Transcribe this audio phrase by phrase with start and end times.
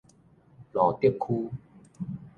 [0.71, 1.51] 路竹區